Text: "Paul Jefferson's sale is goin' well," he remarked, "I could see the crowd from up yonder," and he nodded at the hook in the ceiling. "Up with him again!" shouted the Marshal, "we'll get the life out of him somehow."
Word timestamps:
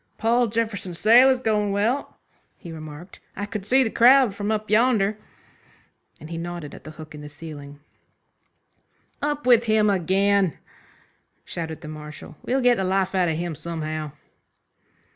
"Paul 0.17 0.47
Jefferson's 0.47 0.97
sale 0.97 1.29
is 1.29 1.41
goin' 1.41 1.71
well," 1.71 2.17
he 2.57 2.71
remarked, 2.71 3.19
"I 3.35 3.45
could 3.45 3.67
see 3.67 3.83
the 3.83 3.91
crowd 3.91 4.33
from 4.33 4.49
up 4.49 4.67
yonder," 4.67 5.19
and 6.19 6.31
he 6.31 6.39
nodded 6.39 6.73
at 6.73 6.85
the 6.85 6.89
hook 6.97 7.13
in 7.13 7.21
the 7.21 7.29
ceiling. 7.29 7.79
"Up 9.21 9.45
with 9.45 9.65
him 9.65 9.91
again!" 9.91 10.57
shouted 11.45 11.81
the 11.81 11.87
Marshal, 11.87 12.35
"we'll 12.43 12.61
get 12.63 12.77
the 12.77 12.83
life 12.83 13.13
out 13.13 13.29
of 13.29 13.37
him 13.37 13.53
somehow." 13.53 14.13